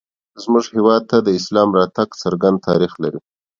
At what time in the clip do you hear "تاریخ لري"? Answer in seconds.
2.67-3.19